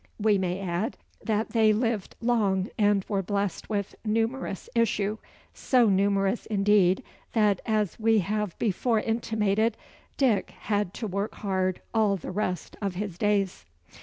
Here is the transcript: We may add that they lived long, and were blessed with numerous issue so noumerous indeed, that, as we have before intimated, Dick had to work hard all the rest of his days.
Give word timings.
We 0.19 0.39
may 0.39 0.59
add 0.59 0.97
that 1.23 1.49
they 1.51 1.71
lived 1.73 2.15
long, 2.21 2.69
and 2.75 3.05
were 3.07 3.21
blessed 3.21 3.69
with 3.69 3.93
numerous 4.03 4.67
issue 4.73 5.19
so 5.53 5.89
noumerous 5.89 6.47
indeed, 6.47 7.03
that, 7.33 7.61
as 7.67 7.99
we 7.99 8.17
have 8.17 8.57
before 8.57 8.99
intimated, 8.99 9.77
Dick 10.17 10.55
had 10.61 10.95
to 10.95 11.05
work 11.07 11.35
hard 11.35 11.81
all 11.93 12.17
the 12.17 12.31
rest 12.31 12.75
of 12.81 12.95
his 12.95 13.19
days. 13.19 13.65